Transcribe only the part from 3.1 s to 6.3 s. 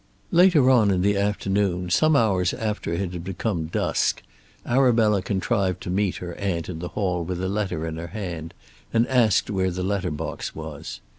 became dusk, Arabella contrived to meet